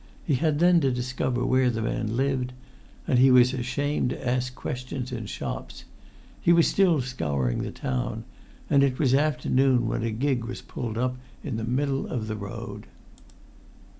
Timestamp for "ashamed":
3.53-4.09